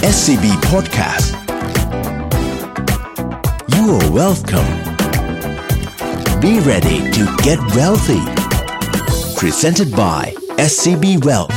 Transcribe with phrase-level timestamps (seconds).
[0.00, 1.28] SCB Podcast
[3.74, 4.72] You are welcome
[6.40, 8.24] Be ready to get wealthy
[9.36, 10.22] Presented by
[10.70, 11.54] SCB Wealth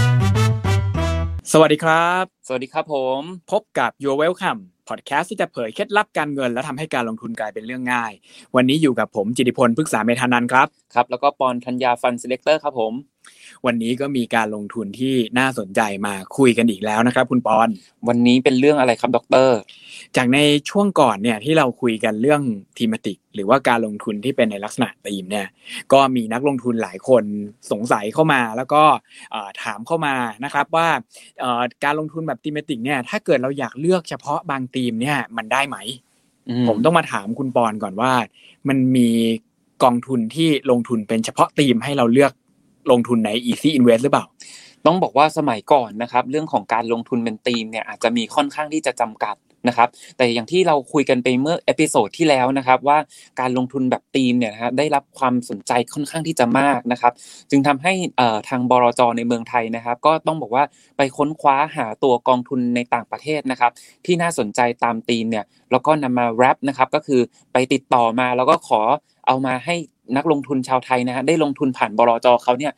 [1.52, 3.19] สวัสดีครับ สวัสดีครับผม
[3.51, 8.13] พบกับ Your Welcome พอดแคสต์ที่จะเผยเคล็ดลับการเงิน และทำให้การลงทุนกลายเป็นเรื่องง่าย
[8.55, 12.94] วันนี้อยู่กับผมจิติพลพฤกษาเมธานันท์ครับ ครับ แล้วก็ปอนธัญญา Fund Selector ครับผม
[13.65, 17.70] วันนี้ก็มีการลงทุนที่น่าสนใจมาคุยกันอีกแล้วนะครับ คุณปอน
[18.07, 19.49] วันนี้เป็นเรื่องอะไรครับดร
[20.17, 20.39] จากใน
[20.70, 22.41] ช่วงก่อนเนี่ยที่เราคุยกันเรื่อง
[22.77, 25.48] ทีมติก หรือว่าการลงทุนที่เป็นในลักษณะธีมเนี่ย
[25.93, 27.23] ก็มีนักลงทุนหลายคน
[27.71, 28.84] สงสัยเข้ามาแล้วก็
[29.31, 30.87] เอ่อถามเข้ามานะครับว่า
[31.40, 35.77] เอ่อการลงทุนแบบทีมติกเนี่ยถ้าเกิดเราอยากเลือกเฉพาะบางธีมเนี่ยมันได้ไหม
[36.67, 38.12] ผมต้องมาถามคุณปอนก่อนว่า
[38.67, 39.09] มันมี
[39.84, 42.31] กองทุนที่ลงทุนเป็นเฉพาะธีมให้เราเลือก
[42.91, 44.25] ลงทุนใน Easy Invest หรือเปล่า
[44.85, 49.37] ต้องบอกว่าสมัยก่อนนะครับเรื่องของการลงทุนเป็นธีมเนี่ยอาจจะมีค่อนข้างที่จะจำกัด
[49.69, 52.98] นะครับแต่อย่างที่เราคุยกันไปเมื่อ episode ที่แล้วนะครับว่า
[53.40, 57.13] การลงทุนแบบธีมเนี่ยนะฮะได้รับความสนใจค่อนข้างที่จะมากนะครับ
[57.49, 57.93] จึงทำให้
[58.49, 60.63] ทางบลจในเมืองไทยนะครับ ก็ต้องบอกว่า
[60.97, 63.71] ไปค้นคว้าหาตัวกองทุนในต่างประเทศนะครับ
[64.06, 67.22] ที่น่าสนใจตามธีมเนี่ยแล้วก็นำมาแรปนะครับก็คือ
[67.53, 68.81] ไปติดต่อมาแล้วก็ขอ
[69.28, 69.75] เอามาให้
[70.18, 72.73] นักลงทุนชาวไทยนะฮะได้ลงทุนผ่านบรจเขาเนี่ย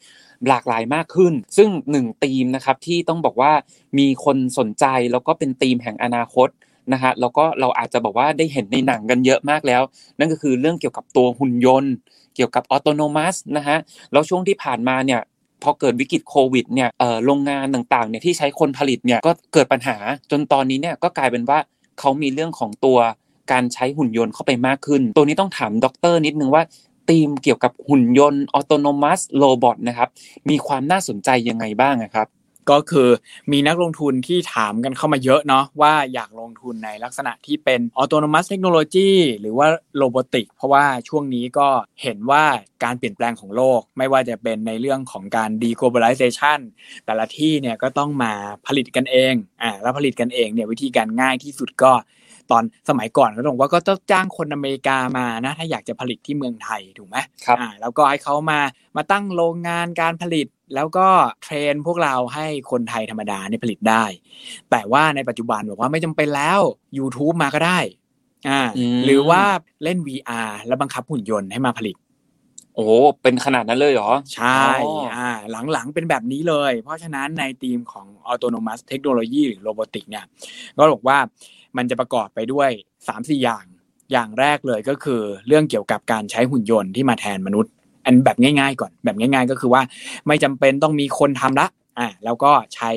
[0.48, 3.52] หลากหลายมากขึ้น ซึ่งหนึ่งธีมนะครับที่ต้องบอกว่า
[3.98, 6.50] มีคนสนใจแล้วก็เป็นธีมแห่งอนาคต
[6.94, 9.82] นะฮะแล้วก็เราอาจจะบอกว่าได้เห็นในหนังกันเยอะมากแล้ว
[10.20, 11.94] นั่นก็คือเรื่องเกี่ยวกับตัวหุ่นยนต์
[12.36, 13.78] เกี่ยวกับออโตโนมัสนะฮะ
[14.12, 15.22] แล้วช่วงที่ผ่านมาเนี่ย
[15.64, 16.90] พอเกิดวิกฤตโควิดเนี่ย
[17.26, 19.98] โรงงานต่างๆเนี่ยที่ใช้คนผลิตเนี่ยก็เกิดปัญหา
[20.32, 21.60] จนตอนนี้เนี่ยก็กลายเป็นว่า
[22.00, 22.98] เขามีเรื่องของตัว
[23.52, 26.64] การใช้หุ่นยนต์เข้าไปมากขึ้น ตัวนี้ต้องถามด็อกเตอร์นิดนึงว่า
[27.10, 30.10] ธีมเกี่ยวกับหุ่นยนต์ autonomous robot นะครับ
[30.50, 32.30] มีความน่าสนใจยังไงบ้างอะครับ
[32.72, 33.10] ก็คือ
[33.52, 39.68] มีนักลงทุนที่ถามกันเข้ามาเยอะเนาะว่าอยากลงทุนในลักษณะที่เป็น autonomous technology หรือว่า
[39.98, 41.68] robotic เพราะว่าช่วงนี้ก็
[42.02, 42.44] เห็นว่า
[42.84, 46.60] การเปลี่ยนแปลงของโลก ไม่ว่าจะเป็นในเรื่องของการ deglobalization
[47.06, 48.34] แต่ละที่เนี่ยก็ต้องมา
[48.68, 51.94] ผลิตกันเองอ่าแล้วผลิตกันเองเนี่ยวิธีการง่ายที่สุดก็
[52.52, 58.60] ตอนสมัยก่อนก็ต้องบอกว่าก็ต้องจ้างคนอเมริกามานะถ้าอยากจะผลิตที่เมืองไทยถูกไหมครับอ่าแล้วก็ให้เขามา
[58.98, 61.08] มาตั้งโรงงานการผลิตแล้วก็
[61.44, 64.04] เทรนพวกเราให้คนไทยธรรมดาเนี่ยผลิตได้
[64.72, 66.60] แต่ว่าในปัจจุบันบอกว่าไม่จำเป็นแล้ว
[66.98, 67.80] YouTube มาก็ได้
[68.50, 69.44] อ่าอืมหรือว่า
[69.84, 71.96] เล่น VR แล้วบังคับหุ่นยนต์ให้มาผลิต
[72.76, 72.88] โอ้
[73.22, 75.30] เป็นขนาดนั้นเลยเหรอ ใช่อ๋ออ่อ่า
[75.72, 80.26] หลังๆเป็นแบบนี้เลย เพราะฉะนั้นในทีมของ autonomous technology หรือ robotic เนี่ย
[80.78, 81.18] ก็บอกว่า
[81.78, 82.70] มันจะประกอบไปด้วย
[83.08, 83.66] 3-4อย่าง
[84.12, 87.72] อย่างแรกเลยก็คือ เรื่องเกี่ยวกับการใช้หุ่นยนต์ที่มาแทนมนุษย์
[88.06, 89.82] อันแบบง่ายๆก่อนแบบง่าย ๆ ก็คือว่า
[90.28, 91.68] ไม่จำเป็นต้องมีคนทำละ
[92.00, 92.90] อ่าแล้วก็ใช้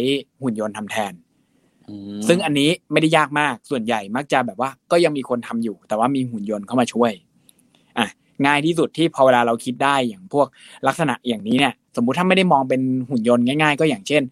[0.42, 1.12] หุ่นยนต์ทำแทน
[1.88, 7.12] อืมซึ่งอันนี้ไม่ได้ยากมากส่วนใหญ่มักจะแบบว่าก็ยังมีคนทำอยู่ แต่ว่ามีหุ่นยนต์เข้ามาช่วย
[7.98, 8.06] อะ
[8.46, 10.46] ง่ายที่สุดที่พอเวลาเราคิดได้อย่างพวก
[10.86, 14.22] ลักษณะอย่างนี้เนี่ย สมมุติถ้าไม่ได้มองเป็นหุ่นยนต์ง่าย ๆ ก็อย่างเช่น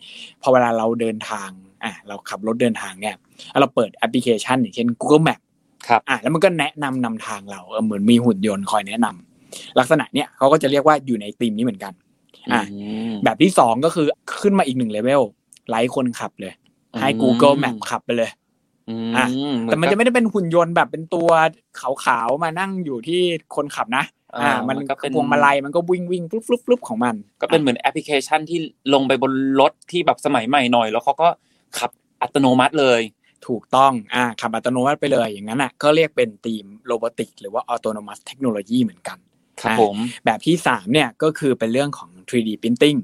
[0.43, 1.51] พอเวลาเราเดินทาง
[1.85, 3.15] อะเราขับรถเดินทางเนี่ย
[3.51, 5.41] แล้วเราเปิดแอปพลิเคชันอย่างเช่น Google Map
[5.89, 11.93] ครับอะแล้วมันก็แนะนำนำทางเราเออเหมือนมีหุ่นยนต์คอยแนะนำลักษณะเนี้ยเขาก็จะเรียกว่าอยู่ในธีมนี้เหมือนกัน
[12.53, 12.63] อะ
[13.11, 14.07] มแบบที่สองก็คือ
[14.41, 15.23] ขึ้นมาอีกหนึ่ง level
[15.69, 16.53] ไล่คนขับเลย
[17.01, 18.31] ให้ Google Map ขับไปเลย
[18.91, 21.29] อือะเหแต่มันกับจะไม่ได้เป็นหุ่นยนต์แบบเป็นตัว
[21.81, 23.21] ขาวๆมานั่งอยู่ที่
[23.57, 24.05] คนขับนะ
[24.43, 28.59] อ่ามันมันก็เป็นพวงมาลัยมันก็วิ่งวิ่งฟลุ๊บฟลุ๊บฟลุ๊บของมัน ก็เป็นเหมือนแอปพลิเคชันที่
[28.95, 31.29] ลงไปบนรถที่แบบสมัยใหม่หน่อย แล้วเขาก็
[31.79, 31.91] ขับ
[32.23, 33.01] อัตโนมัติเลย
[33.49, 39.19] ถูกต้องอ่าขับอัตโนมัติไปเลยอย่างนั้นอะก็เรียกเป็นธีม robotic หรือว่า autonomous technology เหมือนกัน
[39.61, 42.99] ครับอะผมแบบที่สามเนี่ยก็คือเป็นเรื่องของ 3D printing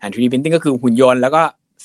[0.00, 1.42] อ่า 3D printing ก็คือหุ่นยนต์แล้วก็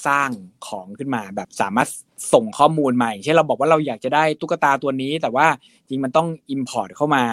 [0.08, 0.30] สร้าง
[0.68, 1.88] ของขึ้นมาแบบสามารถ
[2.34, 5.48] ส่งข้อมูลมาอย่างเช่นเราบอกว่าเราอยากจะได้ตุ๊กตาตัวนี้ แต่ว่า
[5.88, 7.24] จริงมันต้อง import เข้ามา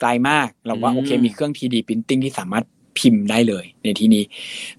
[0.00, 2.64] ไกลมากเราว่าโอเคมีเครื่อง 3D printing ที่สามารถ
[2.98, 4.22] พิมพ์ได้เลย ในที่นี้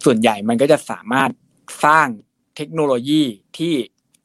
[0.05, 1.29] ส่วนใหญ่มันก็จะสามารถ
[1.85, 2.07] สร้าง
[2.59, 3.21] เทคโนโลยี
[3.57, 3.73] ที่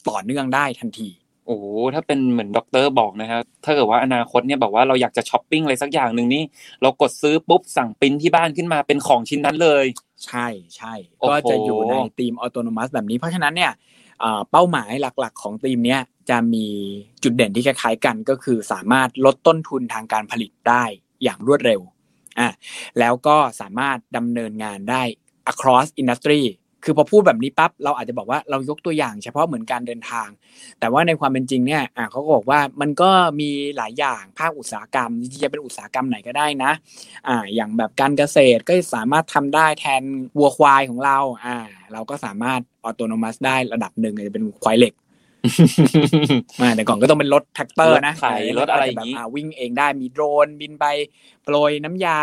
[0.09, 1.09] ต่อเนื่องได้ทันที
[1.47, 1.65] โอ้โห
[1.95, 6.43] ถ้าเป็นเหมือนด็อกเตอร์บอกนะครับถ้าเกิดว่าอนาคตเนี่ยแบบว่าเราอยากจะช้อปปิ้งอะไรสักอย่างหนึ่งนี่
[6.83, 9.85] เรากดซื้อปุ๊บสั่งปริ้นที่บ้านขึ้นมาเป็นของชิ้นนั้นเลย
[10.27, 13.73] ใช่ใช่โอ้โหก็จะอยู่ในทีมออโตโนมัสแบบนี้เพราะฉะนั้นเนี่ย
[14.21, 16.01] เอ่อเป้าหมายหลักๆ ของทีมเนี้ย
[16.31, 16.67] จะมี
[17.23, 20.85] จุดเด่นที่คล้ายๆกันก็คือสามารถลดต้นทุนทางการผลิตได้
[21.23, 21.81] อย่างรวดเร็ว
[22.39, 22.51] อะ
[22.99, 25.03] แล้วก็สามารถดำเนินงานได้
[25.53, 26.43] across industry
[26.85, 30.29] คือพอพูดแบบนี้ปั๊บเราอาจจะบอกว่าเรายกตัวอย่างเฉพาะเหมือนการเดินทาง
[30.81, 33.11] แต่ว่าในความเป็นจริงเนี่ยอะเขาก็บอกว่ามันก็
[33.41, 36.73] มีหลายอย่างภาคอุตสาหกรรมที่จะเป็นอุตสาหกรรมไหนก็ได้นะ
[37.29, 40.03] อ่าอย่างแบบการเกษตรก็สามารถทำได้แทน
[40.39, 41.57] วัวควายของเราอ่า
[41.93, 44.95] เราก็สามารถ autonomous ได้ระดับหนึ่งอาจจะเป็นควายเหล็ก
[46.63, 48.27] มาแต่ก่อนก็ต้องเป็นรถแทรกเตอร์นะรถไถ
[48.59, 50.85] รถอะไรอย่างนี้แบบวิ่งเองได้มีโดรนบินไป
[51.45, 52.21] โปรยน้ำยา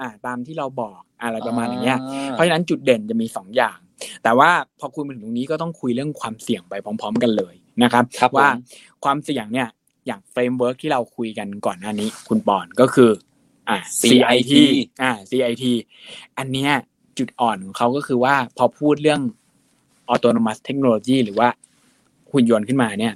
[0.00, 1.98] อ่า ตามที่เราบอกอะไรประมาณอย่างเงี้ย
[2.30, 3.78] เพราะฉะนั้นจุดเด่นจะมีสองอย่าง
[4.22, 8.50] แต่ว่าพอคุยมาถึงตรงนี้ก็ต้องคุยเรื่องความเสี่ยงไปพร้อม ๆ กันเลยนะครับครับผมว่า
[9.04, 9.68] ความเสี่ยงเนี่ย
[10.06, 13.10] อย่าง framework ที่เราคุยกันก่อนหน้านี้ คุณปอนก็คือ
[13.68, 14.52] อ่า CIT
[15.02, 15.64] อ่า CIT
[16.38, 16.70] อันเนี้ย
[17.18, 19.20] จุดอ่อนของเขาก็คือว่าพอพูดเรื่อง
[20.12, 21.48] autonomous technology หรือว่า
[22.32, 23.14] หุ่นยนต์ขึ้นมาเนี่ย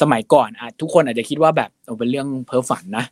[0.00, 3.04] สมัยก่อนอาจทุกคนอาจจะคิดว่าแบบเอาเป็นเรื่องเพ้อฝันนะ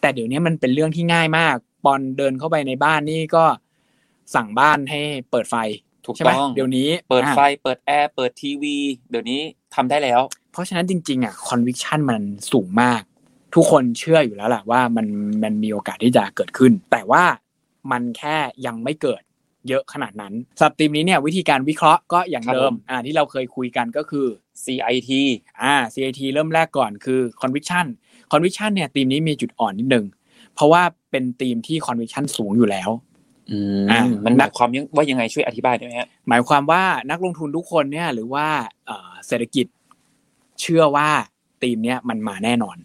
[0.00, 3.44] แต่เดี๋ยวนี้มันเป็นเรื่องที่ง่ายมาก ปอนเดินเข้าไปในบ้านนี่ก็
[4.34, 5.00] สั่งบ้านให้
[5.30, 5.54] เปิดไฟ
[6.04, 8.76] ถูกใช่ไหมต้องเดี๋ยวนี้เปิดไฟอะเปิดแอร์เปิดทีวี
[9.10, 9.40] เดี๋ยวนี้
[9.74, 10.20] ทำได้แล้ว
[10.52, 13.02] เพราะฉะนั้นจริงๆอะ conviction มันสูงมาก
[13.54, 15.06] ทุกคนเชื่ออยู่แล้วแหละว่ามัน
[15.42, 17.24] มันมีโอกาสที่จะเกิดขึ้น แต่ว่า
[17.92, 18.36] มันแค่
[18.66, 19.22] ยังไม่เกิด
[19.68, 24.26] เยอะขนาดนั้นสำหรับทีมนี้เนี่ยวิธีการวิเคราะห์ก็อย่างครับเดิมผมอ่าที่เราเคยคุยกันก็คือ
[24.64, 25.10] CIT
[25.62, 27.86] อ่า CIT เริ่มแรกก่อนคือ conviction
[28.32, 30.04] conviction เนี่ยทีมนี้มีจุดอ่อนนิดนึง
[30.54, 32.90] เพราะว่าเป็นทีมที่ conviction สูงอยู่แล้ว
[33.52, 33.58] อื
[33.90, 38.46] อ่ามมันหมายความยังว่ายังไงช่วยอธิบายได้ไหมฮะหมายความว่านักลงทุนทุกคนเนี่ย หรือว่า
[38.86, 39.66] เอ่อเศรษฐกิจ
[40.60, 41.08] เชื่อว่า
[41.62, 42.76] ทีมเนี้ยมันมาแน่นอน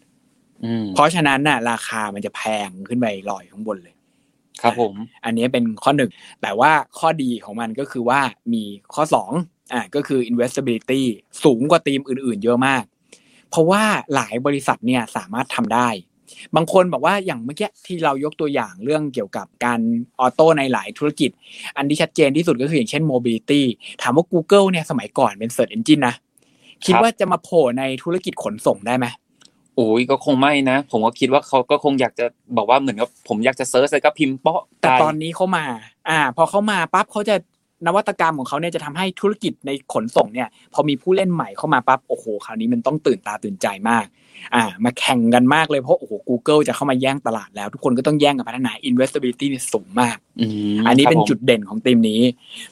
[0.65, 3.95] อืมเพราะฉะนั้นน่ะ ราคามันจะแพงขึ้นไปลอยข้างบนเลย
[4.61, 4.93] ครับผม
[5.25, 8.19] อันนี้เป็นข้อหนึ่งแต่ว่าข้อดีของมันก็คือว่า
[8.53, 8.63] มี
[8.93, 9.31] ข้อสอง
[9.73, 11.03] อ่าก็คือ investability
[11.43, 12.83] สูงกว่าทีมอื่น ๆ เยอะมาก
[13.49, 13.83] เพราะว่า
[14.15, 15.89] หลายบริษัทเนี่ยสามารถทำได้
[16.55, 19.79] บางคนบอกว่าอย่างเมื่อกี้ที่เรายกตัวอย่างเรื่องเกี่ยวกับการ
[20.19, 21.29] ออโต้ในหลายธุรกิจ
[21.77, 23.61] อันที่ชัดเจนที่สุดก็คืออย่างเช่น mobility
[24.01, 26.15] ถามว่า Google เนี่ยสมัยก่อนเป็น search engine นะ
[26.85, 29.07] คิดครับว่าจะมาโผล่ในธุรกิจขนส่งได้ไหม
[29.75, 32.25] โอ้ยก็คงไม่นะ ผมก็คิดว่าเขาก็คงอยากจะ
[32.57, 35.65] บอกว่าเหมือนกับผมอยากจะเซิร์ชแล้วก็พิมพ์เปาะแต่ไปตอนนี้เขามา
[36.09, 37.35] อ่า พอเขามาปั๊บเขาจะ
[37.87, 44.05] นวัตกรรมของเขาเนี่ยจะทำให้ธุรกิจในขนส่งเนี่ย พอมีผู้เล่นใหม่เข้ามาปั๊บโอ้โหคราวนี้มันต้องตื่นตาตื่นใจมาก
[44.55, 50.17] อ่า มาแข่งกันมากเลยเพราะโอ้โห Google จะเข้ามาแย่งตลาดแล้ว ทุกคนก็ต้องแย่งกันพัฒนา investability เนี่ยสูงมาก
[50.79, 52.21] มอันนี้เป็นครับผมจุดเด่นของทีมนี้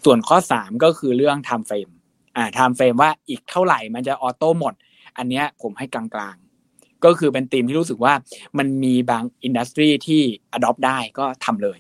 [0.05, 1.91] ส่วนข้อ 3 ก็คือเรื่อง time frame
[2.37, 4.73] อ่า time frame ว่าอีกเท่าไหร่มันจะออโต้หมด
[5.17, 6.03] อันเนี้ยผมให้กลา
[6.33, 8.13] งๆ ก็คือเป็นทีมที่รู้สึกว่า
[8.57, 10.21] มันมีบางอินดัสทรีที่
[10.57, 11.79] adopt ได้ก็ทำเลย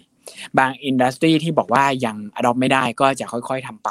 [0.57, 3.89] บาง industry ที่บอกว่ายัง adopt ไม่ได้ก็จะค่อยๆทำไป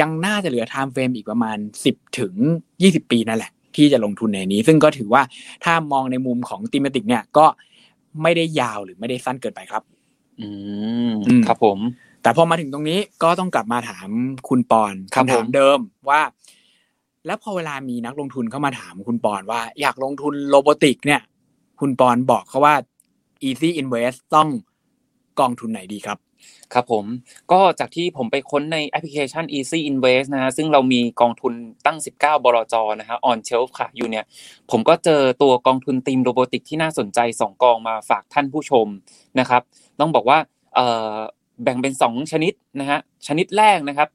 [0.00, 1.56] ยังน่าจะเหลือ time frame อีกประมาณ
[1.88, 2.34] 10 ถึง
[2.72, 5.22] 20 ปีนั่นแหละ ที่จะลงทุนในนี้ ซึ่งก็ถือว่า
[5.64, 7.46] ถ้ามองในมุมของ thematic เนี่ยก็
[8.22, 9.82] ไม่ได้ยาวหรือไม่ได้สั้นเกินไปครับ
[10.40, 10.48] อื
[11.10, 11.78] มอืมครับผม
[12.22, 14.08] แต่พอมาถึงตรงนี้ก็ต้องกลับมาถาม
[14.48, 15.78] คุณปอนครับคำถามผมเดิม
[16.10, 16.20] ว่า
[17.26, 21.20] แล้วพอเวลามีนักลงทุนเข้ามาถามคุณปอนว่า อยากลงทุน robotic เนี่ย
[21.80, 22.74] คุณปอนบอกเขาว่า
[23.48, 24.48] easy invest ต้อง
[25.40, 26.18] กองทุนไหนดีครับ
[26.72, 27.04] ครับผม
[27.52, 31.52] ก็จากที่ผมไปค้นในแอปพลิเคชัน Easy Invest นะฮะซึ่งเรามีกองทุน
[31.86, 34.24] ตั้ง 19 บลจนะฮะ on shelf ค่ะอยู่เนี่ย
[34.70, 38.86] ผมก็เจอตัวกองทุนธีม robotic ที่น่าสนใจ 2 กองมาฝากท่านผู้ชม
[39.40, 39.62] นะครับ
[40.00, 40.38] ต้องบอกว่า
[41.62, 44.08] แบ่งเป็น 2 ชนิดนะฮะชนิดแรกนะครับ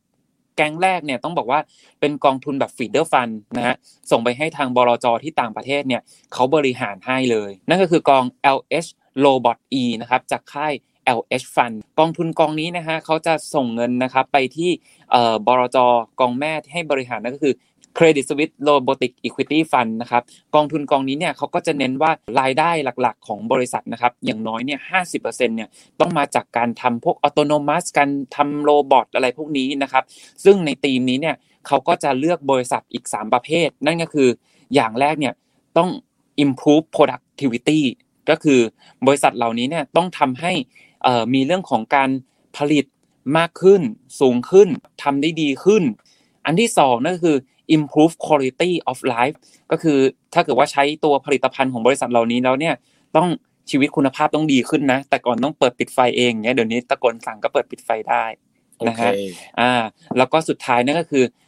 [0.57, 1.59] กองแรกเนี่ยต้องบอกว่า
[1.99, 3.75] เป็นกองทุนแบบ feeder fundนะฮะ
[4.11, 6.01] ส่งไปให้ทางบลจที่ต่างประเทศเนี่ย
[6.33, 8.23] เขาบริหารให้เลย นั่นก็คือกอง
[8.57, 8.89] LH
[9.25, 10.73] Robot E นะครับจากค่าย
[11.17, 14.69] LH Fund กองทุนกองนี้นะฮะเขาจะส่งเงินนะครับไปที่
[15.47, 15.77] บลจ
[16.19, 17.55] กองแม่ที่ให้บริหารนั่นก็คือ
[17.97, 20.23] Credit Suisse Robotic Equity Fund นะครับ
[20.55, 22.69] กองทุนกองนี้เนี่ยเขาก็จะเน้นว่ารายได้
[23.01, 24.79] หลักๆ ของบริษัทนะครับอย่างน้อยเนี่ย
[25.13, 30.03] 50%เนี่ยต้องมาจากการทำพวกอัตโนมัติการทำโรบอทอะไรพวกนี้นะครับ
[30.43, 31.35] ซึ่งในทีมนี้เนี่ย
[31.67, 34.29] เขาก็จะเลือกบริษัทอีก 3 ประเภท นั่นก็คือ
[34.75, 35.33] อย่างแรกเนี่ย
[35.77, 35.89] ต้อง
[36.43, 37.79] improve productivity
[38.29, 38.59] ก็คือ
[39.07, 40.53] บริษัทเหล่านี้เนี่ยต้องทำให้
[41.33, 42.09] มีเรื่องของการ
[42.57, 42.85] ผลิต
[43.37, 43.81] มากขึ้น
[44.19, 44.67] สูงขึ้น
[45.03, 45.83] ทำได้ดีขึ้น
[46.45, 47.37] อันที่สองนั่นก็คือ
[47.75, 49.35] improve quality of life
[49.71, 49.97] ก็คือ
[50.33, 52.75] ถ้าเกิดว่าใช้ตัวผลิตภัณฑ์ของบริษัทเหล่านี้แล้วเนี่ย
[53.15, 53.27] ต้อง
[53.69, 58.23] ชีวิตคุณภาพต้องดีขึ้นนะ แต่ก่อนต้องเปิดปิดไฟเองเนี่ยเดี๋ยวนี้ตะโกนสั่งก็เปิดปิดไฟได้
[58.79, 59.11] โอนะเคฮะ
[59.59, 59.71] อ่า
[60.17, 61.46] แล้วก็สุดท้ายนั่นก็คือเอ่อ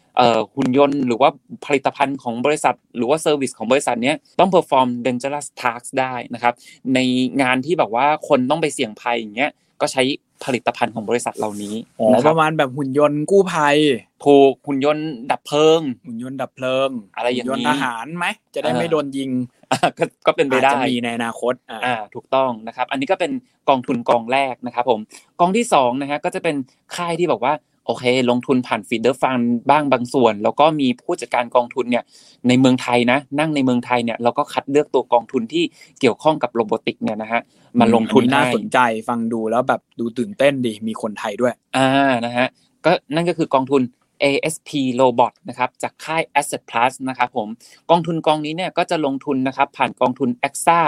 [0.56, 1.30] หุ่นยนต์ หรือว่า
[1.66, 6.54] ผลิตภัณฑ์ของบริษัท หรือว่า service ของบริษัทเนี้ยต้อง perform dangerous tasks ได้นะครับ
[6.94, 7.00] ใน
[7.42, 10.04] งานที่แบบว่าคนต้องไปเสี่ยงภัยอย่างเงี้ยก็ใช้
[10.46, 13.78] ผลิตภัณฑ์ของบริษัทเหล่านี้อ๋อนะคปรับระมาณแบบหุ่นยนต์กู้ภัย
[14.26, 19.30] ถูกหุ่นยนต์ดับเพลิง หุ่นยนต์ดับเพลิง อะไรอย่างนี้หุ่นยนต์ทหารไหมจะได้อ่าไม่โดนยิง
[19.72, 23.32] อะก็ก็เป็นไปอาจได้จะมีในอนาคตอ่าอ่าถูกต้องนะครับ อันนี้ก็เป็น
[23.70, 25.00] กองทุนกองแรกนะครับผม
[25.40, 26.56] กองที่สองนะฮะก็จะเป็น
[26.96, 27.54] ค่ายที่บอกว่า
[27.90, 32.04] โอเค ลงทุนผ่านฟีเดอร์ฟันบ้างบางส่วน แล้วก็มีผู้จัดการกองทุนเนี่ย
[32.48, 35.64] ในเมืองไทยนะ นั่งในเมืองไทยเนี่ยเราก็คัดเลือกตัวกองทุนที่
[36.00, 37.42] เกี่ยวข้องกับโรบอติกเนี่ยนะฮะ
[37.80, 38.80] มาลงทุนอัน่าให้สนใจ
[39.10, 41.90] ฟังดูแล้วแบบดูตื่นเต้นดีมีคนไทยด้วยอ่า
[42.26, 42.48] นะฮะ
[42.86, 43.82] ก็นั่นก็คือกองทุน
[44.24, 44.70] ASP
[45.00, 47.48] Robot นะครับจากค่าย Asset Plus นะครับผม
[47.90, 50.80] กองทุนกองนี้เนี่ยก็จะลงทุนนะครับผ่านกองทุน AXA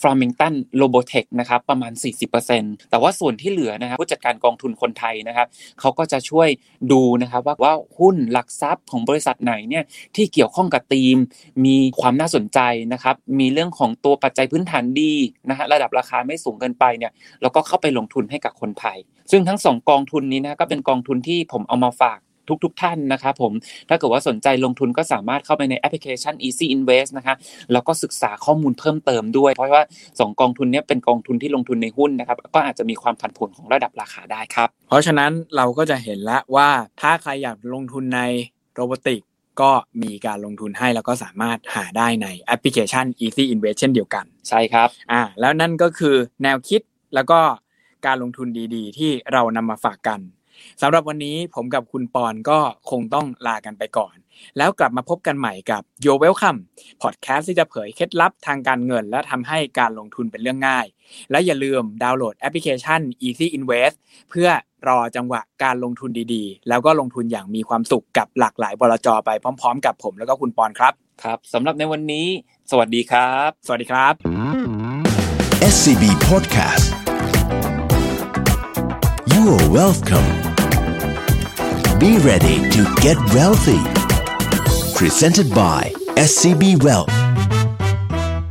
[0.00, 1.92] f r o m i n g t o n Robotech นะครับประมาณ
[2.42, 5.46] 40%แต่ว่าส่วนที่เหลือนะครับผู้จัดการกองทุนคนไทยนะครับ
[5.80, 6.48] เขาก็จะช่วย
[6.92, 9.84] ดูนะครับว่าว่าหุ้นหลักทรัพย์ของบริษัทไหนเนี่ย
[10.16, 11.16] ที่เกี่ยวข้องกับธีม
[11.64, 12.60] มีความน่าสนใจ
[12.92, 15.12] นะครับมีเรื่องของตัวปัจจัยพื้นฐานดี
[15.48, 18.98] นะฮะระดับราคาไม่สูงเกินไปเนี่ยแล้วก็เข้าไปลงทุนให้กับคนไทย
[19.30, 23.52] ซึ่งทั้งสองกองทุนนี้นะก็เป็นกองทุนที่ผมเอามาฝาก ทุกๆทท่านนะครับผม
[23.88, 27.34] ถ้าเกิดว่าสนใจลงทุนก็สามารถเข้าไปในแอปพลิเคชัน Easy Invest นะคะ
[27.72, 36.68] แล้วก็ศึกษาข้อมูลเพิ่มเติมด้วย เพราะว่า 2 กองทุนนี้เป็นกองทุนที่ลงทุนในหุ้นนะครับก็อาจจะมีความผันผวนของระดับราคาได้ครับ เพราะฉะนั้นเราก็จะเห็นแล้วว่า
[37.00, 38.20] ถ้าใครอยากลงทุนใน
[38.74, 39.20] โรบอติก
[39.60, 39.72] ก็
[40.02, 46.80] มีการลงทุนให้แล้วก็สามารถหาได้ในแอปพลิเคชัน Easy Invest เช่นเดียวกัน ใช่ครับอ่าแล้วนั่นก็คือแนวคิด
[47.14, 47.40] แล้วก็
[48.06, 50.20] การลงทุนดีๆ ที่เรานำมาฝากกัน
[50.82, 52.58] สำหรับวันนี้ผมกับคุณปอนก็
[52.90, 54.14] คงต้องลากันไปก่อน
[54.58, 56.58] แล้วกลับมาพบกันใหม่กับ Yo Welcome
[57.02, 60.86] พอดแคสต์ที่จะเผยเคล็ดลับทางการเงิน และทำให้การลงทุนเป็นเรื่องง่าย
[61.30, 63.94] และอย่าลืมดาวน์โหลดแอปพลิเคชัน Easy Invest
[64.30, 64.48] เพื่อ
[64.88, 70.92] รอจังหวะการลงทุนดีๆ แล้วก็ลงทุนอย่างมีความสุขกับหลากหลายบลจไปพร้อม ๆ กับผมแล้วก็คุณปอนครับ
[71.22, 72.26] ครับสำหรับในวันนี้
[72.70, 74.14] สวัสดีครับ สวัสดีครับ
[75.72, 76.86] SCB Podcast
[79.32, 80.53] You are welcome
[81.98, 83.78] Be ready to get wealthy.
[84.96, 87.23] Presented by SCB Wealth.